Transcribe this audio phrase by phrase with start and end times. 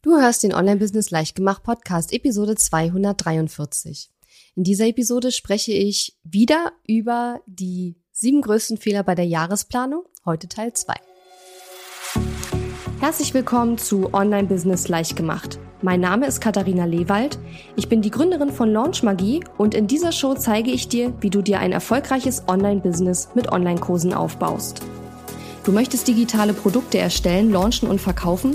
[0.00, 4.12] Du hörst den Online-Business Leichtgemacht Podcast, Episode 243.
[4.54, 10.48] In dieser Episode spreche ich wieder über die sieben größten Fehler bei der Jahresplanung, heute
[10.48, 10.94] Teil 2.
[13.00, 15.58] Herzlich willkommen zu Online-Business Leichtgemacht.
[15.82, 17.36] Mein Name ist Katharina Lewald.
[17.74, 21.30] Ich bin die Gründerin von Launch Magie und in dieser Show zeige ich dir, wie
[21.30, 24.80] du dir ein erfolgreiches Online-Business mit Online-Kursen aufbaust.
[25.64, 28.54] Du möchtest digitale Produkte erstellen, launchen und verkaufen?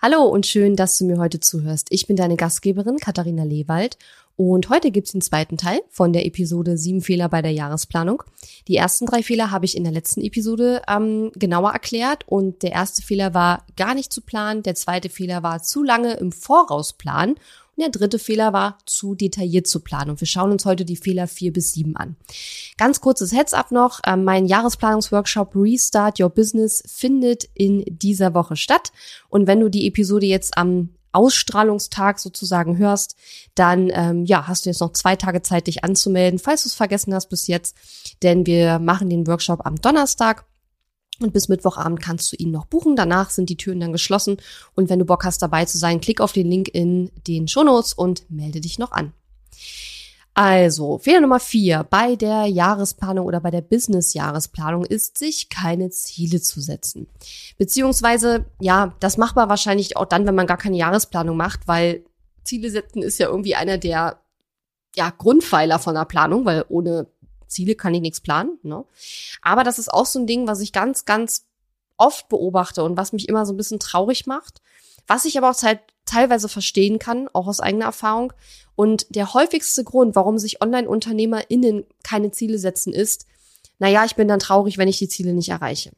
[0.00, 1.88] Hallo und schön, dass du mir heute zuhörst.
[1.90, 3.98] Ich bin deine Gastgeberin Katharina Lewald
[4.36, 8.22] und heute gibt's den zweiten Teil von der Episode Sieben Fehler bei der Jahresplanung.
[8.68, 12.70] Die ersten drei Fehler habe ich in der letzten Episode ähm, genauer erklärt und der
[12.70, 16.92] erste Fehler war gar nicht zu planen, der zweite Fehler war zu lange im Voraus
[16.92, 17.34] planen
[17.80, 20.10] der dritte Fehler war, zu detailliert zu planen.
[20.10, 22.16] Und wir schauen uns heute die Fehler vier bis sieben an.
[22.76, 24.00] Ganz kurzes Heads-up noch.
[24.04, 28.92] Äh, mein Jahresplanungsworkshop Restart Your Business findet in dieser Woche statt.
[29.28, 33.16] Und wenn du die Episode jetzt am Ausstrahlungstag sozusagen hörst,
[33.54, 36.74] dann ähm, ja, hast du jetzt noch zwei Tage Zeit, dich anzumelden, falls du es
[36.74, 37.76] vergessen hast bis jetzt.
[38.22, 40.44] Denn wir machen den Workshop am Donnerstag.
[41.20, 42.94] Und bis Mittwochabend kannst du ihn noch buchen.
[42.94, 44.36] Danach sind die Türen dann geschlossen.
[44.74, 47.92] Und wenn du Bock hast, dabei zu sein, klick auf den Link in den Shownotes
[47.92, 49.12] und melde dich noch an.
[50.34, 56.40] Also, Fehler Nummer vier bei der Jahresplanung oder bei der Business-Jahresplanung ist, sich keine Ziele
[56.40, 57.08] zu setzen.
[57.56, 62.04] Beziehungsweise, ja, das macht man wahrscheinlich auch dann, wenn man gar keine Jahresplanung macht, weil
[62.44, 64.20] Ziele setzen ist ja irgendwie einer der
[64.94, 67.08] ja, Grundpfeiler von der Planung, weil ohne
[67.48, 68.58] Ziele kann ich nichts planen.
[68.62, 68.84] Ne?
[69.42, 71.46] Aber das ist auch so ein Ding, was ich ganz, ganz
[71.96, 74.60] oft beobachte und was mich immer so ein bisschen traurig macht,
[75.06, 75.56] was ich aber auch
[76.04, 78.32] teilweise verstehen kann, auch aus eigener Erfahrung.
[78.76, 83.26] Und der häufigste Grund, warum sich Online-UnternehmerInnen keine Ziele setzen, ist,
[83.78, 85.92] naja, ich bin dann traurig, wenn ich die Ziele nicht erreiche.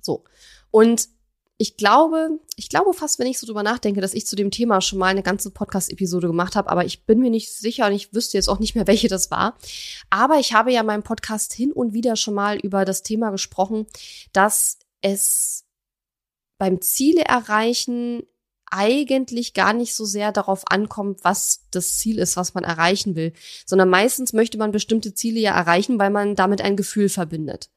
[0.00, 0.24] So.
[0.70, 1.08] Und
[1.60, 4.80] ich glaube, ich glaube fast, wenn ich so drüber nachdenke, dass ich zu dem Thema
[4.80, 8.14] schon mal eine ganze Podcast-Episode gemacht habe, aber ich bin mir nicht sicher und ich
[8.14, 9.58] wüsste jetzt auch nicht mehr, welche das war.
[10.08, 13.28] Aber ich habe ja in meinem Podcast hin und wieder schon mal über das Thema
[13.28, 13.86] gesprochen,
[14.32, 15.66] dass es
[16.56, 18.22] beim Ziele erreichen
[18.70, 23.34] eigentlich gar nicht so sehr darauf ankommt, was das Ziel ist, was man erreichen will,
[23.66, 27.68] sondern meistens möchte man bestimmte Ziele ja erreichen, weil man damit ein Gefühl verbindet.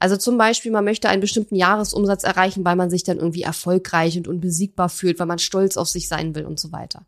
[0.00, 4.16] Also zum Beispiel, man möchte einen bestimmten Jahresumsatz erreichen, weil man sich dann irgendwie erfolgreich
[4.16, 7.06] und unbesiegbar fühlt, weil man stolz auf sich sein will und so weiter.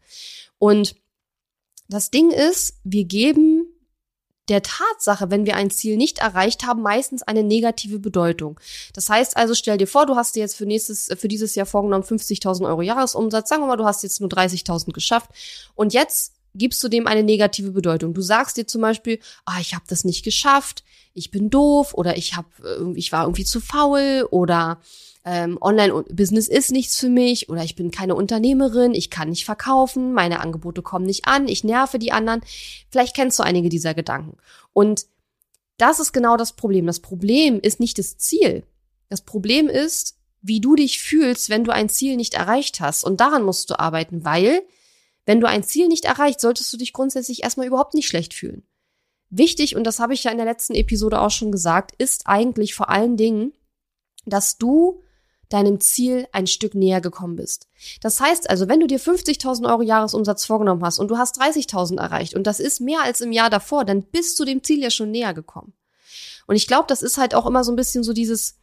[0.59, 0.95] Und
[1.89, 3.67] das Ding ist, wir geben
[4.49, 8.61] der Tatsache, wenn wir ein Ziel nicht erreicht haben, meistens eine negative Bedeutung.
[8.93, 11.67] Das heißt also, stell dir vor, du hast dir jetzt für nächstes, für dieses Jahr
[11.67, 13.49] vorgenommen 50.000 Euro Jahresumsatz.
[13.49, 15.31] Sagen wir mal, du hast jetzt nur 30.000 geschafft.
[15.75, 18.15] Und jetzt gibst du dem eine negative Bedeutung.
[18.15, 22.17] Du sagst dir zum Beispiel, ah, ich habe das nicht geschafft, ich bin doof oder
[22.17, 22.47] ich hab,
[22.95, 24.81] ich war irgendwie zu faul oder
[25.25, 30.13] ähm, Online-Business ist nichts für mich oder ich bin keine Unternehmerin, ich kann nicht verkaufen,
[30.13, 32.41] meine Angebote kommen nicht an, ich nerve die anderen.
[32.91, 34.37] Vielleicht kennst du einige dieser Gedanken.
[34.73, 35.07] Und
[35.79, 36.87] das ist genau das Problem.
[36.87, 38.65] Das Problem ist nicht das Ziel.
[39.09, 43.05] Das Problem ist, wie du dich fühlst, wenn du ein Ziel nicht erreicht hast.
[43.05, 44.63] Und daran musst du arbeiten, weil
[45.25, 48.67] wenn du ein Ziel nicht erreicht, solltest du dich grundsätzlich erstmal überhaupt nicht schlecht fühlen.
[49.31, 52.75] Wichtig, und das habe ich ja in der letzten Episode auch schon gesagt, ist eigentlich
[52.75, 53.53] vor allen Dingen,
[54.27, 55.03] dass du
[55.49, 57.69] deinem Ziel ein Stück näher gekommen bist.
[58.01, 61.99] Das heißt also, wenn du dir 50.000 Euro Jahresumsatz vorgenommen hast und du hast 30.000
[61.99, 64.91] erreicht und das ist mehr als im Jahr davor, dann bist du dem Ziel ja
[64.91, 65.75] schon näher gekommen.
[66.47, 68.59] Und ich glaube, das ist halt auch immer so ein bisschen so dieses,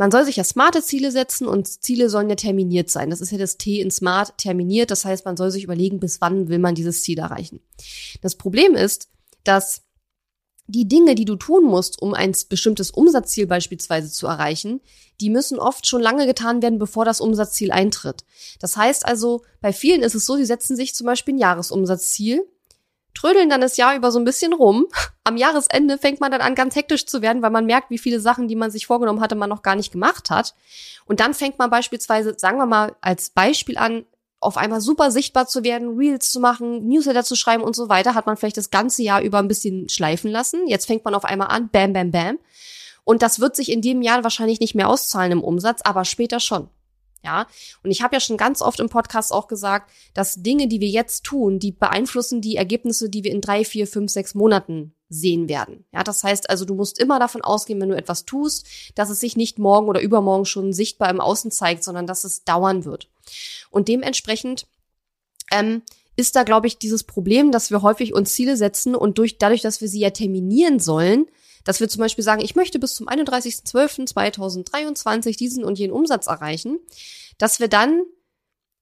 [0.00, 3.10] man soll sich ja smarte Ziele setzen und Ziele sollen ja terminiert sein.
[3.10, 4.90] Das ist ja das T in smart terminiert.
[4.90, 7.60] Das heißt, man soll sich überlegen, bis wann will man dieses Ziel erreichen.
[8.22, 9.10] Das Problem ist,
[9.44, 9.82] dass
[10.66, 14.80] die Dinge, die du tun musst, um ein bestimmtes Umsatzziel beispielsweise zu erreichen,
[15.20, 18.24] die müssen oft schon lange getan werden, bevor das Umsatzziel eintritt.
[18.58, 22.48] Das heißt also, bei vielen ist es so, sie setzen sich zum Beispiel ein Jahresumsatzziel,
[23.14, 24.86] trödeln dann das Jahr über so ein bisschen rum.
[25.24, 28.20] Am Jahresende fängt man dann an, ganz hektisch zu werden, weil man merkt, wie viele
[28.20, 30.54] Sachen, die man sich vorgenommen hatte, man noch gar nicht gemacht hat.
[31.06, 34.04] Und dann fängt man beispielsweise, sagen wir mal, als Beispiel an,
[34.40, 38.14] auf einmal super sichtbar zu werden, Reels zu machen, Newsletter zu schreiben und so weiter,
[38.14, 40.66] hat man vielleicht das ganze Jahr über ein bisschen schleifen lassen.
[40.66, 42.38] Jetzt fängt man auf einmal an, bam, bam, bam.
[43.04, 46.40] Und das wird sich in dem Jahr wahrscheinlich nicht mehr auszahlen im Umsatz, aber später
[46.40, 46.68] schon.
[47.22, 47.46] Ja,
[47.82, 50.88] und ich habe ja schon ganz oft im Podcast auch gesagt, dass Dinge, die wir
[50.88, 55.48] jetzt tun, die beeinflussen die Ergebnisse, die wir in drei, vier, fünf, sechs Monaten sehen
[55.48, 55.84] werden.
[55.92, 59.20] Ja, das heißt also, du musst immer davon ausgehen, wenn du etwas tust, dass es
[59.20, 63.08] sich nicht morgen oder übermorgen schon sichtbar im Außen zeigt, sondern dass es dauern wird.
[63.70, 64.66] Und dementsprechend
[65.50, 65.82] ähm,
[66.16, 69.62] ist da, glaube ich, dieses Problem, dass wir häufig uns Ziele setzen und durch, dadurch,
[69.62, 71.26] dass wir sie ja terminieren sollen,
[71.64, 76.78] dass wir zum Beispiel sagen, ich möchte bis zum 31.12.2023 diesen und jenen Umsatz erreichen,
[77.38, 78.02] dass wir dann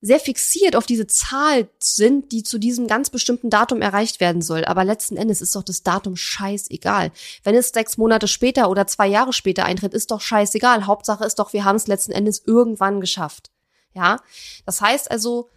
[0.01, 4.65] sehr fixiert auf diese Zahl sind, die zu diesem ganz bestimmten Datum erreicht werden soll.
[4.65, 7.11] Aber letzten Endes ist doch das Datum scheißegal.
[7.43, 10.87] Wenn es sechs Monate später oder zwei Jahre später eintritt, ist doch scheißegal.
[10.87, 13.51] Hauptsache ist doch, wir haben es letzten Endes irgendwann geschafft.
[13.93, 14.21] Ja,
[14.65, 15.51] das heißt also,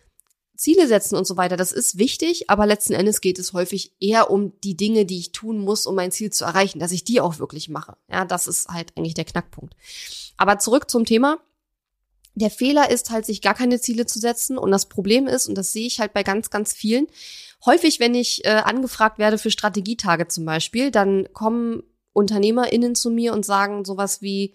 [0.61, 4.29] Ziele setzen und so weiter, das ist wichtig, aber letzten Endes geht es häufig eher
[4.29, 7.19] um die Dinge, die ich tun muss, um mein Ziel zu erreichen, dass ich die
[7.19, 7.97] auch wirklich mache.
[8.07, 9.73] Ja, das ist halt eigentlich der Knackpunkt.
[10.37, 11.39] Aber zurück zum Thema.
[12.35, 14.59] Der Fehler ist halt, sich gar keine Ziele zu setzen.
[14.59, 17.07] Und das Problem ist, und das sehe ich halt bei ganz, ganz vielen,
[17.65, 21.81] häufig, wenn ich äh, angefragt werde für Strategietage zum Beispiel, dann kommen
[22.13, 24.53] UnternehmerInnen zu mir und sagen sowas wie,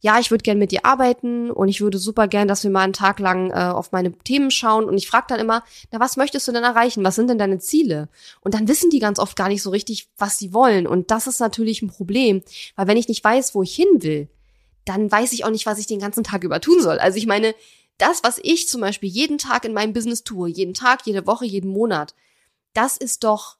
[0.00, 2.82] ja, ich würde gern mit dir arbeiten und ich würde super gern, dass wir mal
[2.82, 4.84] einen Tag lang äh, auf meine Themen schauen.
[4.84, 7.02] Und ich frage dann immer, na, was möchtest du denn erreichen?
[7.02, 8.08] Was sind denn deine Ziele?
[8.40, 10.86] Und dann wissen die ganz oft gar nicht so richtig, was sie wollen.
[10.86, 12.42] Und das ist natürlich ein Problem,
[12.76, 14.28] weil wenn ich nicht weiß, wo ich hin will,
[14.84, 16.98] dann weiß ich auch nicht, was ich den ganzen Tag über tun soll.
[16.98, 17.54] Also ich meine,
[17.98, 21.46] das, was ich zum Beispiel jeden Tag in meinem Business tue, jeden Tag, jede Woche,
[21.46, 22.14] jeden Monat,
[22.74, 23.56] das ist doch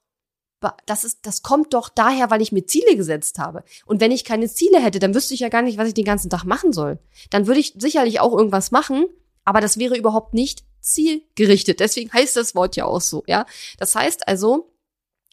[0.86, 3.62] das ist, das kommt doch daher, weil ich mir Ziele gesetzt habe.
[3.84, 6.04] Und wenn ich keine Ziele hätte, dann wüsste ich ja gar nicht, was ich den
[6.04, 6.98] ganzen Tag machen soll.
[7.30, 9.06] Dann würde ich sicherlich auch irgendwas machen,
[9.44, 11.80] aber das wäre überhaupt nicht zielgerichtet.
[11.80, 13.46] Deswegen heißt das Wort ja auch so, ja.
[13.78, 14.72] Das heißt also,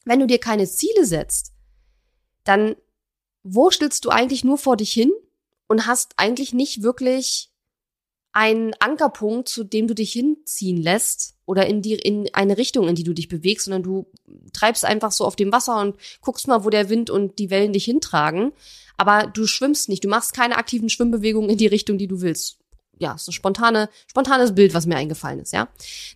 [0.06, 1.54] wenn du dir keine Ziele setzt,
[2.44, 2.76] dann
[3.44, 5.12] wurstelst du eigentlich nur vor dich hin
[5.68, 7.53] und hast eigentlich nicht wirklich
[8.34, 12.96] einen Ankerpunkt, zu dem du dich hinziehen lässt oder in die in eine Richtung, in
[12.96, 14.08] die du dich bewegst, sondern du
[14.52, 17.74] treibst einfach so auf dem Wasser und guckst mal, wo der Wind und die Wellen
[17.74, 18.52] dich hintragen,
[18.98, 22.58] aber du schwimmst nicht, du machst keine aktiven Schwimmbewegungen in die Richtung, die du willst.
[23.00, 25.68] Ja, ist ein spontane, spontanes Bild, was mir eingefallen ist, ja.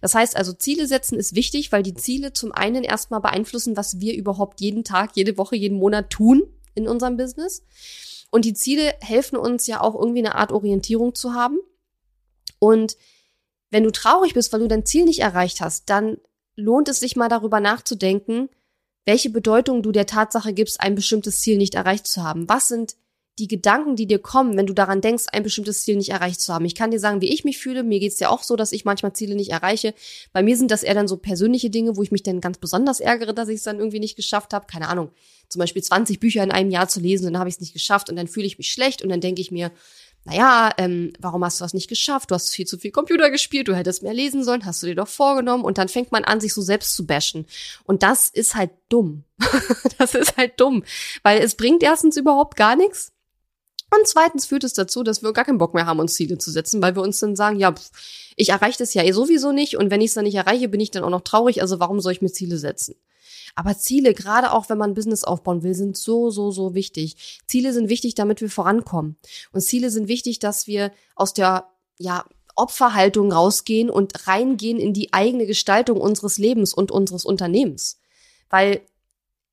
[0.01, 3.99] Das heißt also, Ziele setzen ist wichtig, weil die Ziele zum einen erstmal beeinflussen, was
[3.99, 6.43] wir überhaupt jeden Tag, jede Woche, jeden Monat tun
[6.75, 7.63] in unserem Business.
[8.29, 11.57] Und die Ziele helfen uns ja auch irgendwie eine Art Orientierung zu haben.
[12.59, 12.97] Und
[13.69, 16.17] wenn du traurig bist, weil du dein Ziel nicht erreicht hast, dann
[16.55, 18.49] lohnt es sich mal darüber nachzudenken,
[19.05, 22.49] welche Bedeutung du der Tatsache gibst, ein bestimmtes Ziel nicht erreicht zu haben.
[22.49, 22.95] Was sind
[23.39, 26.53] die Gedanken, die dir kommen, wenn du daran denkst, ein bestimmtes Ziel nicht erreicht zu
[26.53, 26.65] haben.
[26.65, 27.83] Ich kann dir sagen, wie ich mich fühle.
[27.83, 29.93] Mir geht's ja auch so, dass ich manchmal Ziele nicht erreiche.
[30.33, 32.99] Bei mir sind das eher dann so persönliche Dinge, wo ich mich dann ganz besonders
[32.99, 34.65] ärgere, dass ich es dann irgendwie nicht geschafft habe.
[34.65, 35.11] Keine Ahnung,
[35.49, 38.09] zum Beispiel 20 Bücher in einem Jahr zu lesen, dann habe ich es nicht geschafft
[38.09, 39.71] und dann fühle ich mich schlecht und dann denke ich mir,
[40.27, 42.31] naja, ähm, warum hast du das nicht geschafft?
[42.31, 44.95] Du hast viel zu viel Computer gespielt, du hättest mehr lesen sollen, hast du dir
[44.95, 45.63] doch vorgenommen.
[45.63, 47.45] Und dann fängt man an, sich so selbst zu bashen.
[47.85, 49.23] Und das ist halt dumm.
[49.97, 50.83] das ist halt dumm,
[51.23, 53.13] weil es bringt erstens überhaupt gar nichts.
[53.89, 56.51] Und zweitens führt es dazu, dass wir gar keinen Bock mehr haben, uns Ziele zu
[56.51, 57.89] setzen, weil wir uns dann sagen, ja, pff,
[58.35, 60.81] ich erreiche das ja eh sowieso nicht und wenn ich es dann nicht erreiche, bin
[60.81, 62.95] ich dann auch noch traurig, also warum soll ich mir Ziele setzen?
[63.57, 67.41] Aber Ziele, gerade auch wenn man Business aufbauen will, sind so, so, so wichtig.
[67.47, 69.17] Ziele sind wichtig, damit wir vorankommen.
[69.51, 71.67] Und Ziele sind wichtig, dass wir aus der,
[71.97, 72.23] ja,
[72.55, 77.99] Opferhaltung rausgehen und reingehen in die eigene Gestaltung unseres Lebens und unseres Unternehmens.
[78.51, 78.81] Weil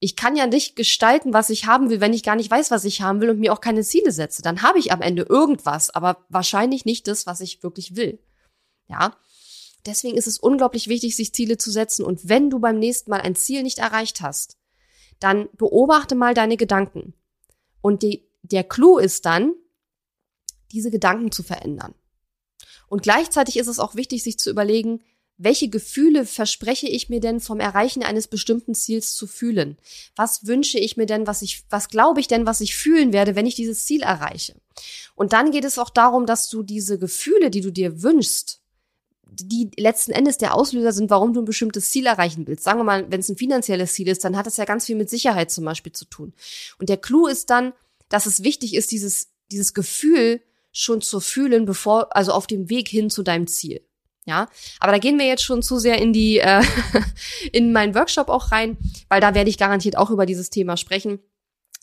[0.01, 2.85] ich kann ja nicht gestalten, was ich haben will, wenn ich gar nicht weiß, was
[2.85, 4.43] ich haben will und mir auch keine Ziele setze.
[4.43, 8.19] Dann habe ich am Ende irgendwas, aber wahrscheinlich nicht das, was ich wirklich will.
[8.87, 9.17] Ja.
[9.87, 12.05] Deswegen ist es unglaublich wichtig, sich Ziele zu setzen.
[12.05, 14.57] Und wenn du beim nächsten Mal ein Ziel nicht erreicht hast,
[15.21, 17.15] dann beobachte mal deine Gedanken.
[17.81, 19.53] Und die, der Clou ist dann,
[20.73, 21.95] diese Gedanken zu verändern.
[22.89, 25.03] Und gleichzeitig ist es auch wichtig, sich zu überlegen,
[25.37, 29.79] welche Gefühle verspreche ich mir denn vom Erreichen eines bestimmten Ziels zu fühlen?
[30.15, 33.35] Was wünsche ich mir denn, was ich, was glaube ich denn, was ich fühlen werde,
[33.35, 34.55] wenn ich dieses Ziel erreiche?
[35.17, 38.61] Und dann geht es auch darum, dass du diese Gefühle, die du dir wünschst,
[39.27, 42.65] die letzten Endes der Auslöser sind, warum du ein bestimmtes Ziel erreichen willst.
[42.65, 44.97] Sagen wir mal, wenn es ein finanzielles Ziel ist, dann hat das ja ganz viel
[44.97, 46.33] mit Sicherheit zum Beispiel zu tun.
[46.79, 47.73] Und der Clou ist dann,
[48.09, 50.41] dass es wichtig ist, dieses, dieses Gefühl
[50.73, 53.81] schon zu fühlen, bevor, also auf dem Weg hin zu deinem Ziel.
[54.27, 54.49] Ja,
[54.81, 56.63] aber da gehen wir jetzt schon zu sehr in die äh,
[57.53, 58.79] in meinen Workshop auch rein,
[59.11, 61.19] weil da werde ich garantiert auch über dieses Thema sprechen.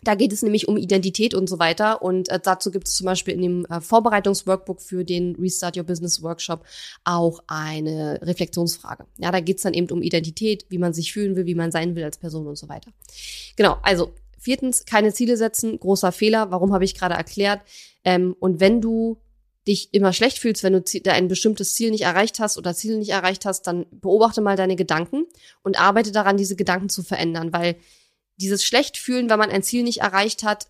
[0.03, 2.01] Da geht es nämlich um Identität und so weiter.
[2.01, 5.83] Und äh, dazu gibt es zum Beispiel in dem äh, Vorbereitungsworkbook für den Restart Your
[5.83, 6.65] Business Workshop
[7.03, 9.05] auch eine Reflexionsfrage.
[9.17, 11.71] Ja, da geht es dann eben um Identität, wie man sich fühlen will, wie man
[11.71, 12.91] sein will als Person und so weiter.
[13.55, 16.51] Genau, also viertens, keine Ziele setzen, großer Fehler.
[16.51, 17.61] Warum habe ich gerade erklärt?
[18.03, 19.17] Ähm, und wenn du
[19.67, 23.11] dich immer schlecht fühlst, wenn du ein bestimmtes Ziel nicht erreicht hast oder Ziele nicht
[23.11, 25.25] erreicht hast, dann beobachte mal deine Gedanken
[25.61, 27.75] und arbeite daran, diese Gedanken zu verändern, weil
[28.41, 30.67] dieses Schlechtfühlen, wenn man ein Ziel nicht erreicht hat,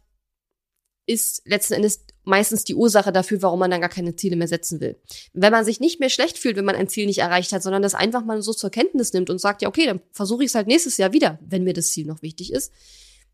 [1.05, 4.79] ist letzten Endes meistens die Ursache dafür, warum man dann gar keine Ziele mehr setzen
[4.79, 4.99] will.
[5.33, 7.81] Wenn man sich nicht mehr schlecht fühlt, wenn man ein Ziel nicht erreicht hat, sondern
[7.81, 10.55] das einfach mal so zur Kenntnis nimmt und sagt, ja, okay, dann versuche ich es
[10.55, 12.71] halt nächstes Jahr wieder, wenn mir das Ziel noch wichtig ist,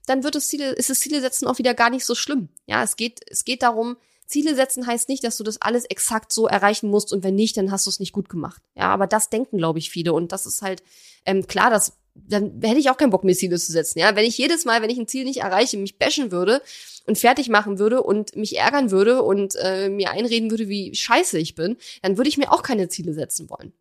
[0.06, 2.48] dann wird das Ziele, ist das Ziele setzen auch wieder gar nicht so schlimm.
[2.66, 6.34] Ja, es geht, es geht darum, Ziele setzen heißt nicht, dass du das alles exakt
[6.34, 8.62] so erreichen musst und wenn nicht, dann hast du es nicht gut gemacht.
[8.76, 10.82] Ja, aber das denken, glaube ich, viele und das ist halt
[11.26, 11.94] ähm, klar, dass
[12.28, 14.00] dann hätte ich auch keinen Bock, mir Ziele zu setzen.
[14.00, 16.62] Ja, wenn ich jedes Mal, wenn ich ein Ziel nicht erreiche, mich bashen würde
[17.06, 21.38] und fertig machen würde und mich ärgern würde und äh, mir einreden würde, wie scheiße
[21.40, 23.74] ich bin, dann würde ich mir auch keine Ziele setzen wollen.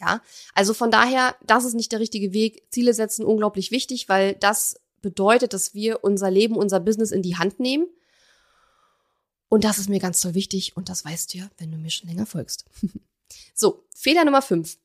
[0.00, 0.20] Ja,
[0.54, 2.64] also von daher, das ist nicht der richtige Weg.
[2.70, 7.36] Ziele setzen unglaublich wichtig, weil das bedeutet, dass wir unser Leben, unser Business in die
[7.36, 7.86] Hand nehmen
[9.52, 11.90] und das ist mir ganz toll wichtig und das weißt du ja, wenn du mir
[11.90, 12.64] schon länger folgst.
[13.54, 14.78] so, Fehler Nummer 5.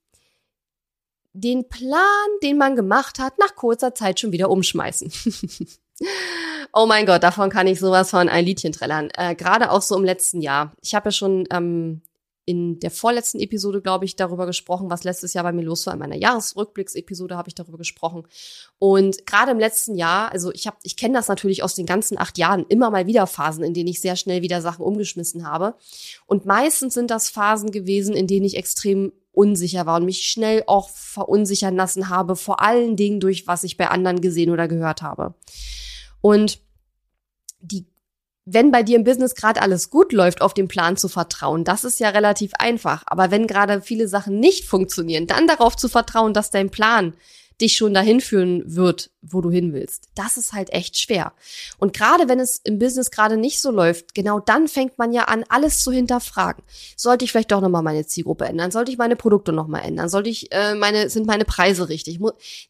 [1.40, 2.02] Den Plan,
[2.42, 5.12] den man gemacht hat, nach kurzer Zeit schon wieder umschmeißen.
[6.74, 9.10] oh mein Gott, davon kann ich sowas von ein Liedchen trällern.
[9.16, 10.74] Äh, Gerade auch so im letzten Jahr.
[10.82, 12.02] Ich habe ja schon ähm,
[12.46, 15.94] in der vorletzten Episode, glaube ich, darüber gesprochen, was letztes Jahr bei mir los war.
[15.94, 18.24] In meiner Jahresrückblicksepisode habe ich darüber gesprochen.
[18.80, 22.18] Und gerade im letzten Jahr, also ich habe, ich kenne das natürlich aus den ganzen
[22.18, 25.76] acht Jahren, immer mal wieder Phasen, in denen ich sehr schnell wieder Sachen umgeschmissen habe.
[26.26, 30.64] Und meistens sind das Phasen gewesen, in denen ich extrem unsicher war und mich schnell
[30.68, 35.02] auch verunsichern lassen habe, vor allen Dingen durch was ich bei anderen gesehen oder gehört
[35.02, 35.36] habe.
[36.22, 36.60] Und
[37.62, 37.86] die
[38.50, 41.84] wenn bei dir im Business gerade alles gut läuft, auf den Plan zu vertrauen, das
[41.84, 43.04] ist ja relativ einfach.
[43.06, 47.14] Aber wenn gerade viele Sachen nicht funktionieren, dann darauf zu vertrauen, dass dein Plan
[47.60, 50.10] dich schon dahin führen wird, wo du hin willst.
[50.16, 51.34] Das ist halt echt schwer.
[51.78, 55.24] Und gerade wenn es im Business gerade nicht so läuft, genau dann fängt man ja
[55.24, 56.64] an, alles zu hinterfragen.
[56.96, 58.72] Sollte ich vielleicht doch nochmal meine Zielgruppe ändern?
[58.72, 60.10] Sollte ich meine Produkte nochmal ändern?
[60.10, 62.20] Sollte ich äh, meine, sind meine Preise richtig?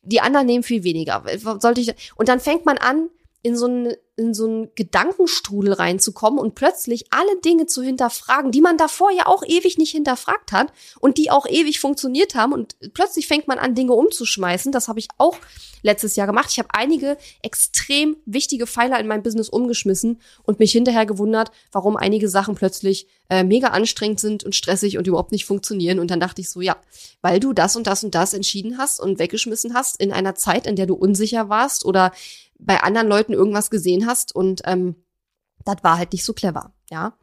[0.04, 1.24] Die anderen nehmen viel weniger.
[1.60, 3.10] Sollte ich, und dann fängt man an,
[3.42, 8.62] in so einen, in so einen Gedankenstrudel reinzukommen und plötzlich alle Dinge zu hinterfragen, die
[8.62, 12.76] man davor ja auch ewig nicht hinterfragt hat und die auch ewig funktioniert haben und
[12.94, 14.72] plötzlich fängt man an, Dinge umzuschmeißen.
[14.72, 15.38] Das habe ich auch
[15.84, 16.50] letztes Jahr gemacht.
[16.52, 21.96] Ich habe einige extrem wichtige Pfeiler in meinem Business umgeschmissen und mich hinterher gewundert, warum
[21.96, 26.00] einige Sachen plötzlich äh, mega anstrengend sind und stressig und überhaupt nicht funktionieren.
[26.00, 26.78] Und dann dachte ich so, ja,
[27.22, 30.66] weil du das und das und das entschieden hast und weggeschmissen hast in einer Zeit,
[30.66, 32.12] in der du unsicher warst oder
[32.60, 34.96] bei anderen Leuten irgendwas gesehen hast und ähm,
[35.66, 37.18] das war halt nicht so clever, ja.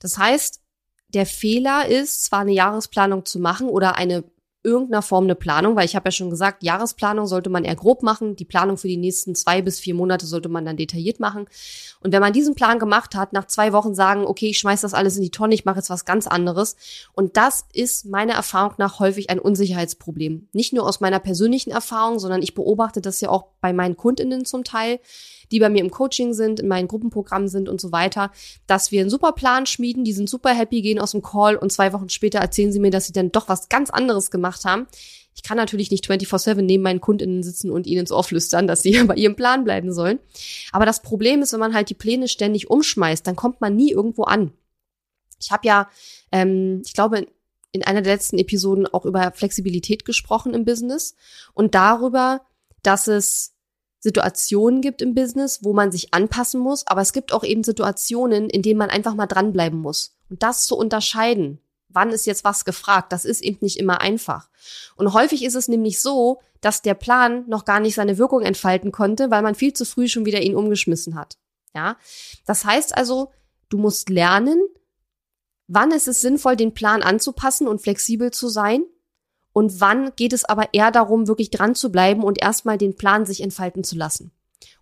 [0.00, 0.60] Das heißt,
[1.08, 4.24] der Fehler ist, zwar eine Jahresplanung zu machen oder eine
[4.66, 8.02] irgendeiner Form eine Planung, weil ich habe ja schon gesagt, Jahresplanung sollte man eher grob
[8.02, 11.46] machen, die Planung für die nächsten zwei bis vier Monate sollte man dann detailliert machen.
[12.00, 14.92] Und wenn man diesen Plan gemacht hat, nach zwei Wochen sagen, okay, ich schmeiß das
[14.92, 16.76] alles in die Tonne, ich mache jetzt was ganz anderes.
[17.12, 20.48] Und das ist meiner Erfahrung nach häufig ein Unsicherheitsproblem.
[20.52, 24.44] Nicht nur aus meiner persönlichen Erfahrung, sondern ich beobachte das ja auch bei meinen Kundinnen
[24.44, 24.98] zum Teil
[25.50, 28.30] die bei mir im Coaching sind, in meinen Gruppenprogrammen sind und so weiter,
[28.66, 31.72] dass wir einen super Plan schmieden, die sind super happy, gehen aus dem Call und
[31.72, 34.86] zwei Wochen später erzählen sie mir, dass sie dann doch was ganz anderes gemacht haben.
[35.34, 38.82] Ich kann natürlich nicht 24-7 neben meinen Kundinnen sitzen und ihnen ins Ohr flüstern, dass
[38.82, 40.18] sie bei ihrem Plan bleiben sollen.
[40.72, 43.92] Aber das Problem ist, wenn man halt die Pläne ständig umschmeißt, dann kommt man nie
[43.92, 44.52] irgendwo an.
[45.38, 45.90] Ich habe ja,
[46.32, 47.26] ähm, ich glaube,
[47.72, 51.14] in einer der letzten Episoden auch über Flexibilität gesprochen im Business
[51.52, 52.40] und darüber,
[52.82, 53.55] dass es
[54.06, 58.48] Situationen gibt im Business, wo man sich anpassen muss, aber es gibt auch eben Situationen,
[58.48, 60.14] in denen man einfach mal dranbleiben muss.
[60.30, 64.48] Und das zu unterscheiden, wann ist jetzt was gefragt, das ist eben nicht immer einfach.
[64.94, 68.92] Und häufig ist es nämlich so, dass der Plan noch gar nicht seine Wirkung entfalten
[68.92, 71.36] konnte, weil man viel zu früh schon wieder ihn umgeschmissen hat.
[71.74, 71.96] Ja,
[72.46, 73.32] das heißt also,
[73.70, 74.62] du musst lernen,
[75.66, 78.84] wann ist es sinnvoll, den Plan anzupassen und flexibel zu sein
[79.56, 83.24] und wann geht es aber eher darum, wirklich dran zu bleiben und erstmal den Plan
[83.24, 84.30] sich entfalten zu lassen.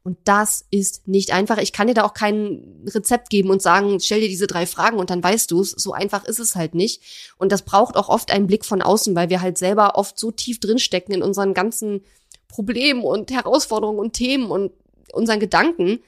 [0.03, 1.59] Und das ist nicht einfach.
[1.59, 4.99] Ich kann dir da auch kein Rezept geben und sagen, stell dir diese drei Fragen
[4.99, 5.71] und dann weißt du es.
[5.71, 7.35] So einfach ist es halt nicht.
[7.39, 10.33] Und das braucht auch oft einen Blick von außen, weil wir halt selber oft so
[10.33, 12.03] tief drinstecken in unseren ganzen
[12.49, 14.73] Problemen und Herausforderungen und Themen und
[15.13, 16.01] unseren Gedanken,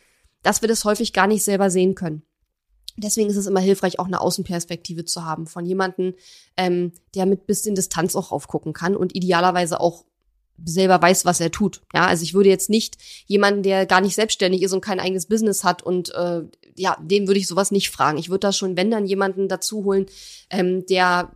[0.43, 2.25] dass wir das häufig gar nicht selber sehen können.
[2.97, 6.15] Deswegen ist es immer hilfreich, auch eine Außenperspektive zu haben von jemanden,
[6.57, 10.05] ähm, der mit bisschen Distanz auch aufgucken kann und idealerweise auch
[10.65, 11.83] selber weiß, was er tut.
[11.95, 15.27] Ja, also ich würde jetzt nicht jemanden, der gar nicht selbstständig ist und kein eigenes
[15.27, 16.43] Business hat und äh,
[16.75, 18.19] ja, den würde ich sowas nicht fragen.
[18.19, 20.07] Ich würde da schon, wenn dann jemanden dazu holen,
[20.51, 21.33] ähm, der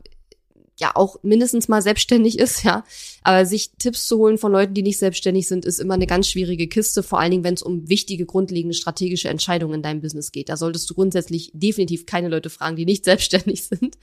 [0.80, 2.84] ja auch mindestens mal selbstständig ist, ja.
[3.22, 6.28] Aber sich Tipps zu holen von Leuten, die nicht selbstständig sind, ist immer eine ganz
[6.28, 10.32] schwierige Kiste, vor allen Dingen, wenn es um wichtige, grundlegende strategische Entscheidungen in deinem Business
[10.32, 10.48] geht.
[10.48, 13.98] Da solltest du grundsätzlich definitiv keine Leute fragen, die nicht selbstständig sind.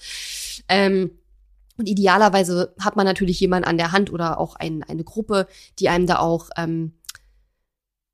[0.70, 1.12] Ähm,
[1.78, 5.48] und idealerweise hat man natürlich jemanden an der Hand oder auch ein, eine Gruppe,
[5.80, 6.94] die einem da auch ähm,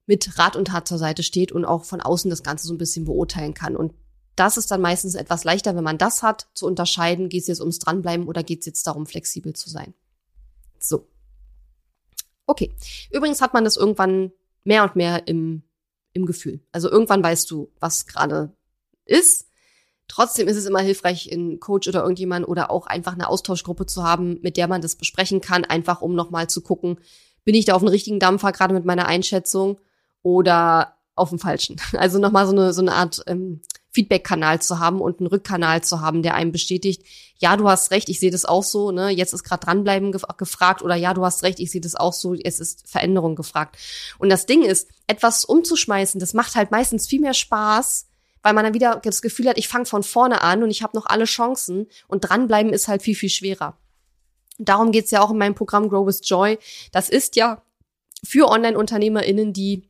[0.06, 2.78] mit Rat und Tat zur Seite steht und auch von außen das Ganze so ein
[2.78, 3.76] bisschen beurteilen kann.
[3.76, 3.94] Und
[4.36, 7.60] das ist dann meistens etwas leichter, wenn man das hat, zu unterscheiden, geht es jetzt
[7.60, 9.94] ums Dranbleiben oder geht es jetzt darum, flexibel zu sein.
[10.80, 11.08] So.
[12.46, 12.74] Okay.
[13.12, 14.32] Übrigens hat man das irgendwann
[14.64, 15.64] mehr und mehr im,
[16.14, 16.62] im Gefühl.
[16.72, 18.54] Also irgendwann weißt du, was gerade
[19.06, 19.48] ist.
[20.08, 24.04] Trotzdem ist es immer hilfreich, einen Coach oder irgendjemand oder auch einfach eine Austauschgruppe zu
[24.04, 27.00] haben, mit der man das besprechen kann, einfach um nochmal zu gucken,
[27.46, 29.80] bin ich da auf dem richtigen Dampfer, gerade mit meiner Einschätzung,
[30.24, 31.76] oder auf dem falschen.
[31.94, 33.62] Also nochmal so eine, so eine Art ähm,
[33.94, 37.04] Feedback-Kanal zu haben und einen Rückkanal zu haben, der einem bestätigt,
[37.38, 40.24] ja, du hast recht, ich sehe das auch so, ne, jetzt ist gerade dranbleiben gef
[40.38, 43.78] gefragt oder ja, du hast recht, ich sehe das auch so, es ist Veränderung gefragt.
[44.18, 48.08] Und das Ding ist, etwas umzuschmeißen, das macht halt meistens viel mehr Spaß,
[48.42, 50.98] weil man dann wieder das Gefühl hat, ich fange von vorne an und ich habe
[50.98, 53.78] noch alle Chancen und dranbleiben ist halt viel, viel schwerer.
[54.58, 56.58] Darum geht's ja auch in meinem Programm Grow with Joy.
[56.92, 57.64] Das ist ja
[58.24, 59.90] für Online-UnternehmerInnen, die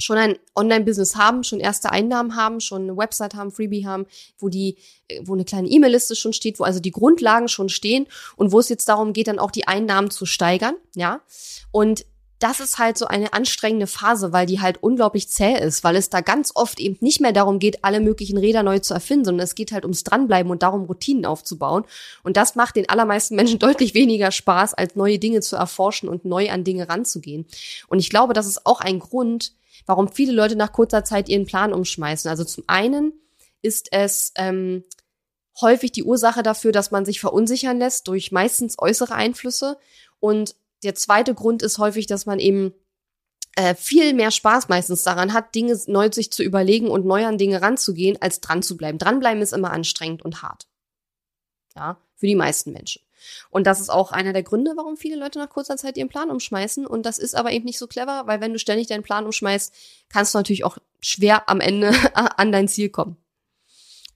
[0.00, 4.06] schon ein Online-Business haben, schon erste Einnahmen haben, schon eine Website haben, Freebie haben,
[4.38, 4.76] wo die,
[5.22, 8.68] wo eine kleine E-Mail-Liste schon steht, wo also die Grundlagen schon stehen und wo es
[8.68, 11.20] jetzt darum geht, dann auch die Einnahmen zu steigern, ja.
[11.72, 12.06] Und
[12.38, 16.08] das ist halt so eine anstrengende Phase, weil die halt unglaublich zäh ist, weil es
[16.08, 19.44] da ganz oft eben nicht mehr darum geht, alle möglichen Räder neu zu erfinden, sondern
[19.44, 21.84] es geht halt ums Dranbleiben und darum, Routinen aufzubauen.
[22.22, 26.24] Und das macht den allermeisten Menschen deutlich weniger Spaß, als neue Dinge zu erforschen und
[26.24, 27.46] neu an Dinge ranzugehen.
[27.88, 29.52] Und ich glaube, das ist auch ein Grund,
[29.86, 32.30] warum viele Leute nach kurzer Zeit ihren Plan umschmeißen.
[32.30, 33.14] Also zum einen
[33.62, 34.84] ist es ähm,
[35.60, 39.76] häufig die Ursache dafür, dass man sich verunsichern lässt durch meistens äußere Einflüsse.
[40.20, 42.72] Und der zweite Grund ist häufig, dass man eben
[43.56, 47.38] äh, viel mehr Spaß meistens daran hat, Dinge neu sich zu überlegen und neu an
[47.38, 48.98] Dinge ranzugehen, als dran zu bleiben.
[48.98, 50.68] Dranbleiben ist immer anstrengend und hart.
[51.74, 53.02] Ja, für die meisten Menschen.
[53.50, 56.30] Und das ist auch einer der Gründe, warum viele Leute nach kurzer Zeit ihren Plan
[56.30, 56.86] umschmeißen.
[56.86, 59.74] Und das ist aber eben nicht so clever, weil wenn du ständig deinen Plan umschmeißt,
[60.08, 63.16] kannst du natürlich auch schwer am Ende an dein Ziel kommen.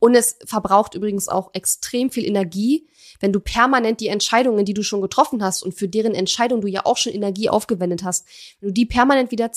[0.02, 2.88] Und es verbraucht übrigens auch extrem viel Energie,
[3.20, 6.66] wenn du permanent die Entscheidungen, die du schon getroffen hast und für deren Entscheidung du
[6.66, 8.26] ja auch schon Energie aufgewendet hast,
[8.58, 9.48] wenn du die permanent wieder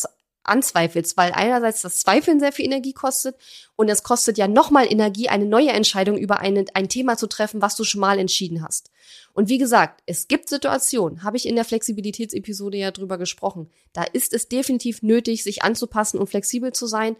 [0.43, 3.35] anzweifelst, weil einerseits das Zweifeln sehr viel Energie kostet
[3.75, 7.63] und es kostet ja nochmal Energie, eine neue Entscheidung über eine, ein Thema zu treffen,
[7.63, 8.91] was du schon mal entschieden hast.
[9.33, 14.03] Und wie gesagt, es gibt Situationen, habe ich in der Flexibilitätsepisode ja drüber gesprochen, da
[14.03, 17.15] ist es definitiv nötig, sich anzupassen und flexibel zu sein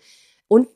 [0.48, 0.68] und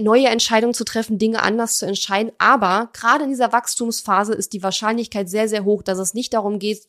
[0.00, 2.32] neue Entscheidungen zu treffen, Dinge anders zu entscheiden.
[2.38, 6.58] Aber gerade in dieser Wachstumsphase ist die Wahrscheinlichkeit sehr, sehr hoch, dass es nicht darum
[6.58, 6.88] geht,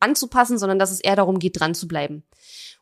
[0.00, 2.22] anzupassen, sondern dass es eher darum geht, dran zu bleiben.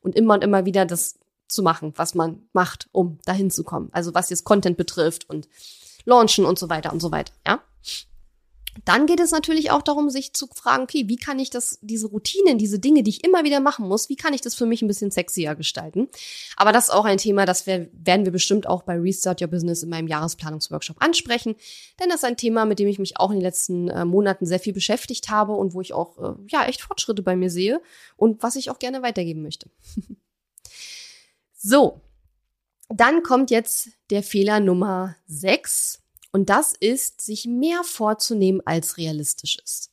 [0.00, 3.88] Und immer und immer wieder das zu machen, was man macht, um dahin zu kommen.
[3.92, 5.48] Also was jetzt Content betrifft und
[6.04, 7.60] Launchen und so weiter und so weiter, ja.
[8.84, 12.08] Dann geht es natürlich auch darum, sich zu fragen, okay, wie kann ich das, diese
[12.08, 14.82] Routinen, diese Dinge, die ich immer wieder machen muss, wie kann ich das für mich
[14.82, 16.08] ein bisschen sexier gestalten?
[16.56, 19.48] Aber das ist auch ein Thema, das wir, werden wir bestimmt auch bei Restart Your
[19.48, 21.56] Business in meinem Jahresplanungsworkshop ansprechen.
[22.00, 24.46] Denn das ist ein Thema, mit dem ich mich auch in den letzten äh, Monaten
[24.46, 27.80] sehr viel beschäftigt habe und wo ich auch, äh, ja, echt Fortschritte bei mir sehe
[28.16, 29.70] und was ich auch gerne weitergeben möchte.
[31.68, 32.00] So,
[32.88, 36.00] dann kommt jetzt der Fehler Nummer 6
[36.32, 39.90] und das ist, sich mehr vorzunehmen, als realistisch ist.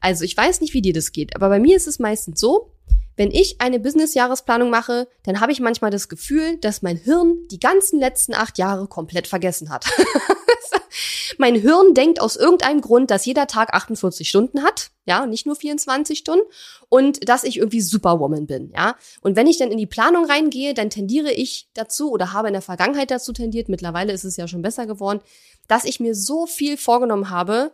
[0.00, 2.75] Also ich weiß nicht, wie dir das geht, aber bei mir ist es meistens so,
[3.16, 7.58] wenn ich eine Business-Jahresplanung mache, dann habe ich manchmal das Gefühl, dass mein Hirn die
[7.58, 9.86] ganzen letzten acht Jahre komplett vergessen hat.
[11.38, 15.56] mein Hirn denkt aus irgendeinem Grund, dass jeder Tag 48 Stunden hat, ja, nicht nur
[15.56, 16.44] 24 Stunden
[16.88, 18.96] und dass ich irgendwie Superwoman bin, ja.
[19.20, 22.54] Und wenn ich dann in die Planung reingehe, dann tendiere ich dazu oder habe in
[22.54, 25.20] der Vergangenheit dazu tendiert, mittlerweile ist es ja schon besser geworden,
[25.68, 27.72] dass ich mir so viel vorgenommen habe,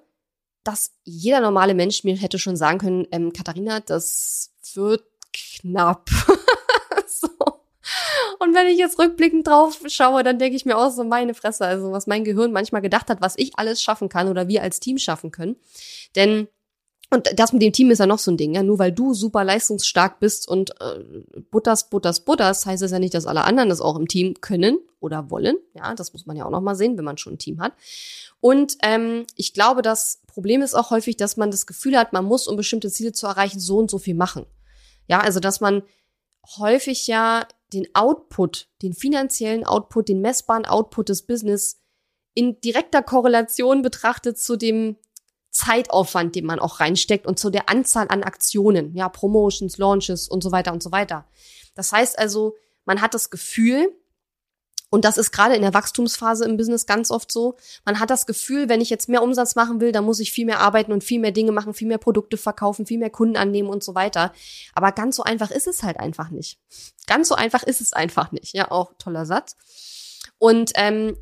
[0.64, 6.08] dass jeder normale Mensch mir hätte schon sagen können, ähm, Katharina, das wird knapp.
[7.06, 7.28] so.
[8.38, 11.64] Und wenn ich jetzt rückblickend drauf schaue, dann denke ich mir auch so meine Fresse,
[11.64, 14.80] also was mein Gehirn manchmal gedacht hat, was ich alles schaffen kann oder wir als
[14.80, 15.56] Team schaffen können.
[16.16, 16.48] Denn
[17.12, 18.62] und das mit dem Team ist ja noch so ein Ding, ja.
[18.62, 21.04] Nur weil du super leistungsstark bist und äh,
[21.50, 24.78] butters, butters, butters, heißt es ja nicht, dass alle anderen das auch im Team können
[24.98, 25.56] oder wollen.
[25.74, 27.74] Ja, das muss man ja auch noch mal sehen, wenn man schon ein Team hat.
[28.40, 32.24] Und ähm, ich glaube, das Problem ist auch häufig, dass man das Gefühl hat, man
[32.24, 34.46] muss, um bestimmte Ziele zu erreichen, so und so viel machen.
[35.12, 35.82] Ja, also dass man
[36.56, 41.82] häufig ja den Output, den finanziellen Output, den messbaren Output des Business
[42.32, 44.96] in direkter Korrelation betrachtet zu dem
[45.50, 50.42] Zeitaufwand, den man auch reinsteckt und zu der Anzahl an Aktionen, ja, Promotions, Launches und
[50.42, 51.26] so weiter und so weiter.
[51.74, 53.94] Das heißt also, man hat das Gefühl,
[54.92, 57.56] und das ist gerade in der Wachstumsphase im Business ganz oft so.
[57.86, 60.44] Man hat das Gefühl, wenn ich jetzt mehr Umsatz machen will, dann muss ich viel
[60.44, 63.70] mehr arbeiten und viel mehr Dinge machen, viel mehr Produkte verkaufen, viel mehr Kunden annehmen
[63.70, 64.34] und so weiter.
[64.74, 66.58] Aber ganz so einfach ist es halt einfach nicht.
[67.06, 68.52] Ganz so einfach ist es einfach nicht.
[68.52, 69.56] Ja, auch toller Satz.
[70.36, 71.16] Und ähm,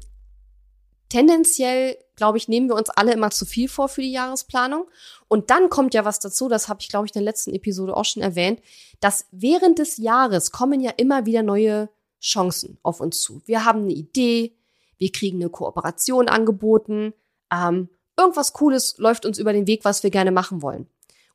[1.09, 4.91] tendenziell, glaube ich, nehmen wir uns alle immer zu viel vor für die Jahresplanung.
[5.29, 7.97] Und dann kommt ja was dazu, das habe ich, glaube ich, in der letzten Episode
[7.97, 8.61] auch schon erwähnt,
[8.99, 11.89] dass während des Jahres kommen ja immer wieder neue
[12.21, 13.43] Chancen auf uns zu.
[13.47, 14.55] Wir haben eine Idee,
[14.99, 17.15] wir kriegen eine Kooperation angeboten,
[17.53, 20.87] ähm, irgendwas Cooles läuft uns über den Weg, was wir gerne machen wollen.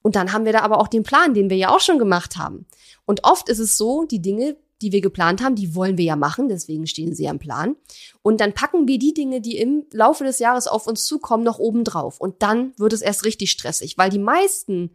[0.01, 2.37] Und dann haben wir da aber auch den Plan, den wir ja auch schon gemacht
[2.37, 2.67] haben.
[3.05, 6.15] Und oft ist es so, die Dinge, die wir geplant haben, die wollen wir ja
[6.15, 7.75] machen, deswegen stehen sie am Plan.
[8.21, 11.57] Und dann packen wir die Dinge, die im Laufe des Jahres auf uns zukommen, noch
[11.57, 12.21] oben drauf.
[12.21, 14.91] Und dann wird es erst richtig stressig, weil die meisten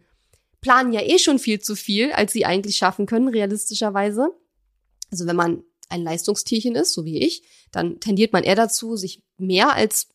[0.61, 4.29] planen ja eh schon viel zu viel, als sie eigentlich schaffen können, realistischerweise.
[5.11, 9.21] Also wenn man ein Leistungstierchen ist, so wie ich, dann tendiert man eher dazu, sich
[9.37, 10.09] mehr als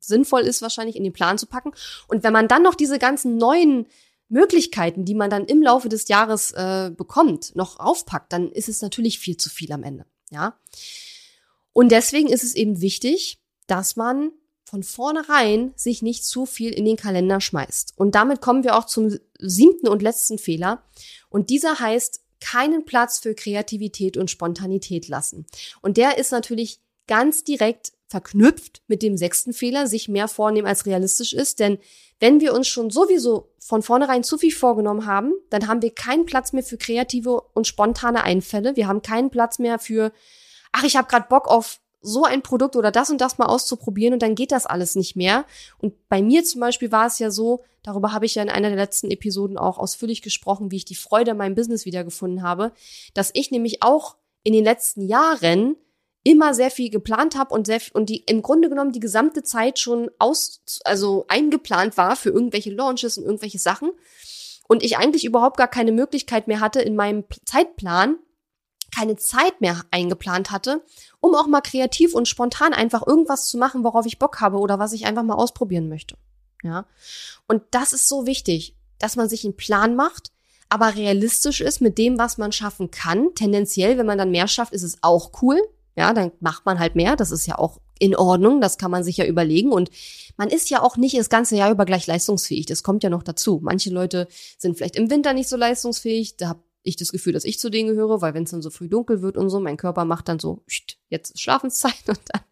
[0.00, 1.72] sinnvoll ist, wahrscheinlich in den Plan zu packen.
[2.08, 3.86] Und wenn man dann noch diese ganzen neuen
[4.28, 8.82] Möglichkeiten, die man dann im Laufe des Jahres äh, bekommt, noch aufpackt, dann ist es
[8.82, 10.06] natürlich viel zu viel am Ende.
[10.30, 10.58] Ja.
[11.72, 14.32] Und deswegen ist es eben wichtig, dass man
[14.64, 17.92] von vornherein sich nicht zu viel in den Kalender schmeißt.
[17.96, 20.82] Und damit kommen wir auch zum siebten und letzten Fehler.
[21.28, 25.46] Und dieser heißt, keinen Platz für Kreativität und Spontanität lassen.
[25.80, 30.84] Und der ist natürlich ganz direkt verknüpft mit dem sechsten Fehler, sich mehr vornehmen als
[30.84, 31.58] realistisch ist.
[31.58, 31.78] Denn
[32.20, 36.26] wenn wir uns schon sowieso von vornherein zu viel vorgenommen haben, dann haben wir keinen
[36.26, 38.76] Platz mehr für kreative und spontane Einfälle.
[38.76, 40.12] Wir haben keinen Platz mehr für,
[40.70, 44.12] ach, ich habe gerade Bock auf so ein Produkt oder das und das mal auszuprobieren
[44.12, 45.46] und dann geht das alles nicht mehr.
[45.78, 48.68] Und bei mir zum Beispiel war es ja so, darüber habe ich ja in einer
[48.68, 52.72] der letzten Episoden auch ausführlich gesprochen, wie ich die Freude an meinem Business wiedergefunden habe,
[53.14, 55.76] dass ich nämlich auch in den letzten Jahren
[56.24, 59.78] immer sehr viel geplant habe und sehr und die im Grunde genommen die gesamte Zeit
[59.78, 63.90] schon aus also eingeplant war für irgendwelche Launches und irgendwelche Sachen
[64.66, 68.16] und ich eigentlich überhaupt gar keine Möglichkeit mehr hatte in meinem Zeitplan
[68.94, 70.82] keine Zeit mehr eingeplant hatte,
[71.20, 74.78] um auch mal kreativ und spontan einfach irgendwas zu machen, worauf ich Bock habe oder
[74.78, 76.16] was ich einfach mal ausprobieren möchte.
[76.62, 76.86] Ja.
[77.46, 80.30] Und das ist so wichtig, dass man sich einen Plan macht,
[80.68, 83.34] aber realistisch ist mit dem, was man schaffen kann.
[83.34, 85.60] Tendenziell, wenn man dann mehr schafft, ist es auch cool.
[85.96, 87.16] Ja, dann macht man halt mehr.
[87.16, 88.60] Das ist ja auch in Ordnung.
[88.60, 89.70] Das kann man sich ja überlegen.
[89.70, 89.90] Und
[90.36, 92.66] man ist ja auch nicht das ganze Jahr über gleich leistungsfähig.
[92.66, 93.60] Das kommt ja noch dazu.
[93.62, 94.26] Manche Leute
[94.58, 96.36] sind vielleicht im Winter nicht so leistungsfähig.
[96.36, 98.88] Da ich das Gefühl, dass ich zu denen gehöre, weil wenn es dann so früh
[98.88, 100.62] dunkel wird und so, mein Körper macht dann so,
[101.08, 102.42] jetzt ist Schlafenszeit und dann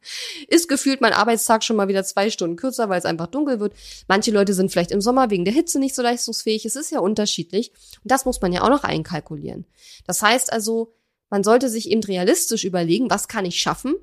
[0.49, 3.75] ist gefühlt mein Arbeitstag schon mal wieder zwei Stunden kürzer, weil es einfach dunkel wird.
[4.09, 6.65] Manche Leute sind vielleicht im Sommer wegen der Hitze nicht so leistungsfähig.
[6.65, 7.73] Es ist ja unterschiedlich.
[8.03, 9.67] Und das muss man ja auch noch einkalkulieren.
[10.07, 10.95] Das heißt also,
[11.29, 13.95] man sollte sich eben realistisch überlegen, was kann ich schaffen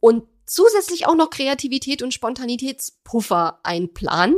[0.00, 4.36] und zusätzlich auch noch Kreativität und Spontanitätspuffer einplanen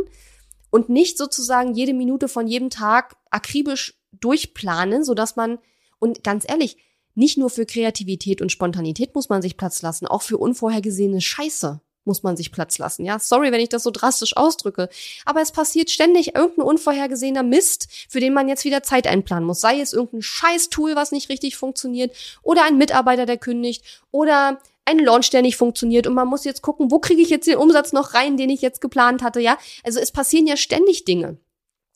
[0.71, 5.59] und nicht sozusagen jede Minute von jedem Tag akribisch durchplanen, so dass man,
[5.99, 6.77] und ganz ehrlich,
[7.15, 11.81] nicht nur für Kreativität und Spontanität muss man sich Platz lassen, auch für unvorhergesehene Scheiße
[12.09, 13.05] muss man sich Platz lassen.
[13.05, 14.89] Ja, sorry, wenn ich das so drastisch ausdrücke.
[15.25, 19.61] Aber es passiert ständig irgendein unvorhergesehener Mist, für den man jetzt wieder Zeit einplanen muss.
[19.61, 24.98] Sei es irgendein Scheiß-Tool, was nicht richtig funktioniert, oder ein Mitarbeiter, der kündigt, oder ein
[24.98, 27.92] Launch, der nicht funktioniert und man muss jetzt gucken, wo kriege ich jetzt den Umsatz
[27.92, 29.59] noch rein, den ich jetzt geplant hatte, ja?
[29.85, 31.38] Also es passieren ja ständig Dinge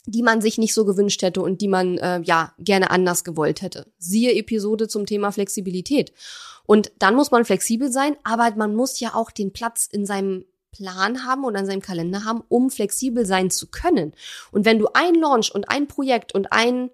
[0.07, 3.63] die man sich nicht so gewünscht hätte und die man äh, ja gerne anders gewollt
[3.63, 3.87] hätte.
[3.99, 6.13] Siehe Episode zum Thema Flexibilität.
[6.65, 10.45] Und dann muss man flexibel sein, aber man muss ja auch den Platz in seinem
[10.73, 14.13] Plan haben und an seinem Kalender haben, um flexibel sein zu können.
[14.51, 16.91] Und wenn du ein Launch und ein Projekt und ein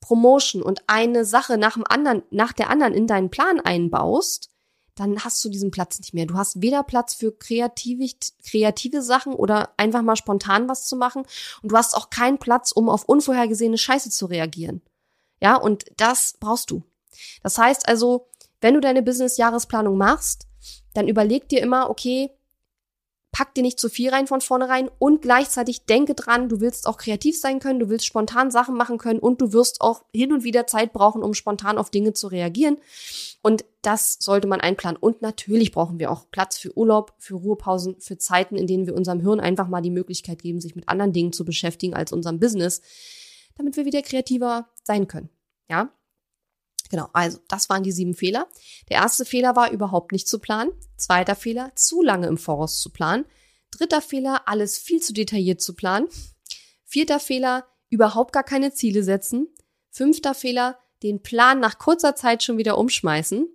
[0.00, 4.51] Promotion und eine Sache nach dem anderen, nach der anderen in deinen Plan einbaust,
[4.94, 6.26] dann hast du diesen Platz nicht mehr.
[6.26, 8.08] Du hast weder Platz für kreative,
[8.44, 11.24] kreative Sachen oder einfach mal spontan was zu machen
[11.62, 14.82] und du hast auch keinen Platz, um auf unvorhergesehene Scheiße zu reagieren.
[15.40, 16.82] Ja, und das brauchst du.
[17.42, 18.28] Das heißt also,
[18.60, 20.46] wenn du deine Business-Jahresplanung machst,
[20.94, 22.30] dann überleg dir immer, okay,
[23.32, 26.98] pack dir nicht zu viel rein von vornherein und gleichzeitig denke dran, du willst auch
[26.98, 30.44] kreativ sein können, du willst spontan Sachen machen können und du wirst auch hin und
[30.44, 32.76] wieder Zeit brauchen, um spontan auf Dinge zu reagieren.
[33.40, 34.98] Und das sollte man einplanen.
[35.00, 38.94] Und natürlich brauchen wir auch Platz für Urlaub, für Ruhepausen, für Zeiten, in denen wir
[38.94, 42.38] unserem Hirn einfach mal die Möglichkeit geben, sich mit anderen Dingen zu beschäftigen als unserem
[42.38, 42.82] Business,
[43.56, 45.30] damit wir wieder kreativer sein können.
[45.68, 45.90] Ja?
[46.92, 48.46] Genau, also das waren die sieben Fehler.
[48.90, 50.72] Der erste Fehler war überhaupt nicht zu planen.
[50.98, 53.24] Zweiter Fehler, zu lange im Voraus zu planen.
[53.70, 56.06] Dritter Fehler, alles viel zu detailliert zu planen.
[56.84, 59.48] Vierter Fehler, überhaupt gar keine Ziele setzen.
[59.88, 63.48] Fünfter Fehler, den Plan nach kurzer Zeit schon wieder umschmeißen.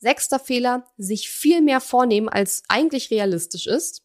[0.00, 4.02] Sechster Fehler, sich viel mehr vornehmen, als eigentlich realistisch ist.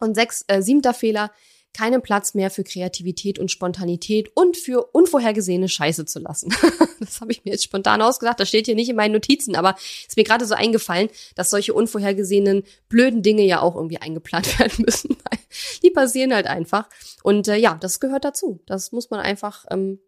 [0.00, 1.30] Und sechs, äh, siebter Fehler,
[1.76, 6.54] keinen Platz mehr für Kreativität und Spontanität und für unvorhergesehene Scheiße zu lassen.
[7.00, 8.40] das habe ich mir jetzt spontan ausgedacht.
[8.40, 11.74] Das steht hier nicht in meinen Notizen, aber ist mir gerade so eingefallen, dass solche
[11.74, 15.16] unvorhergesehenen blöden Dinge ja auch irgendwie eingeplant werden müssen.
[15.82, 16.88] Die passieren halt einfach.
[17.22, 18.60] Und äh, ja, das gehört dazu.
[18.66, 20.00] Das muss man einfach ähm,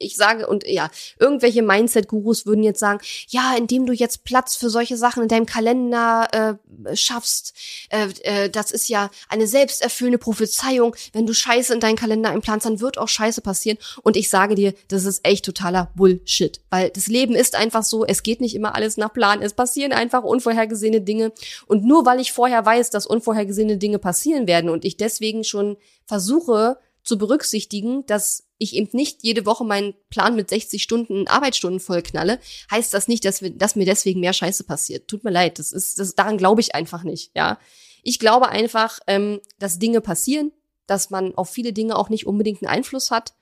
[0.00, 4.70] ich sage, und ja, irgendwelche Mindset-Gurus würden jetzt sagen, ja, indem du jetzt Platz für
[4.70, 7.54] solche Sachen in deinem Kalender äh, schaffst,
[7.90, 10.96] äh, äh, das ist ja eine selbsterfüllende Prophezeiung.
[11.12, 13.78] Wenn du Scheiße in deinen Kalender einplanst, dann wird auch Scheiße passieren.
[14.02, 16.60] Und ich sage dir, das ist echt totaler Bullshit.
[16.70, 19.42] Weil das Leben ist einfach so, es geht nicht immer alles nach Plan.
[19.42, 21.32] Es passieren einfach unvorhergesehene Dinge.
[21.66, 25.76] Und nur weil ich vorher weiß, dass unvorhergesehene Dinge passieren werden und ich deswegen schon
[26.06, 31.80] versuche, zu berücksichtigen, dass ich eben nicht jede Woche meinen Plan mit 60 Stunden Arbeitsstunden
[31.80, 32.38] vollknalle,
[32.70, 35.08] heißt das nicht, dass, wir, dass mir deswegen mehr Scheiße passiert.
[35.08, 37.58] Tut mir leid, das ist, das, daran glaube ich einfach nicht, ja.
[38.02, 40.52] Ich glaube einfach, ähm, dass Dinge passieren,
[40.86, 43.34] dass man auf viele Dinge auch nicht unbedingt einen Einfluss hat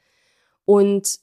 [0.65, 1.19] und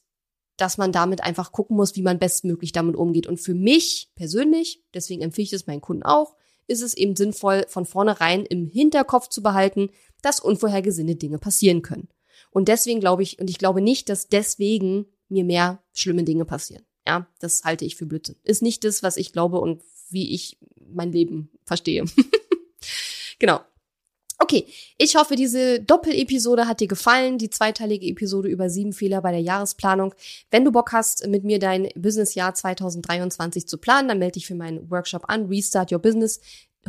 [0.58, 3.28] dass man damit einfach gucken muss, wie man bestmöglich damit umgeht.
[3.28, 6.36] Und für mich persönlich, deswegen empfehle ich es meinen Kunden auch,
[6.68, 9.90] ist es eben sinnvoll, von vornherein im Hinterkopf zu behalten,
[10.22, 12.08] dass unvorhergesehene Dinge passieren können.
[12.56, 16.86] Und deswegen glaube ich, und ich glaube nicht, dass deswegen mir mehr schlimme Dinge passieren.
[17.06, 18.38] Ja, das halte ich für Blödsinn.
[18.44, 22.06] Ist nicht das, was ich glaube und wie ich mein Leben verstehe.
[23.39, 23.60] genau.
[24.38, 29.32] Okay, ich hoffe, diese Doppelepisode hat dir gefallen, die zweiteilige Episode über sieben Fehler bei
[29.32, 30.15] der Jahresplanung.
[30.50, 34.56] Wenn du Bock hast, mit mir dein Businessjahr 2023 zu planen, dann melde dich für
[34.56, 36.39] meinen Workshop an, Restart Your Business.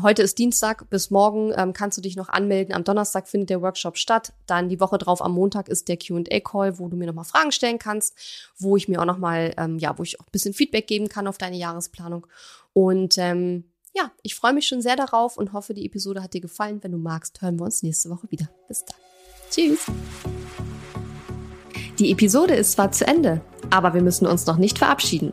[0.02, 2.74] Heute ist Dienstag, bis morgen ähm, kannst du dich noch anmelden.
[2.74, 4.34] Am Donnerstag findet der Workshop statt.
[4.46, 7.78] Dann die Woche drauf am Montag ist der Q&A-Call, wo du mir nochmal Fragen stellen
[7.78, 8.14] kannst,
[8.58, 11.26] wo ich mir auch nochmal, ähm, ja, wo ich auch ein bisschen Feedback geben kann
[11.26, 12.26] auf deine Jahresplanung.
[12.74, 16.42] Und ähm, ja, ich freue mich schon sehr darauf und hoffe, die Episode hat dir
[16.42, 16.82] gefallen.
[16.82, 18.50] Wenn du magst, hören wir uns nächste Woche wieder.
[18.68, 18.98] Bis dann.
[19.50, 19.86] Tschüss.
[21.98, 25.32] Die Episode ist zwar zu Ende, aber wir müssen uns noch nicht verabschieden.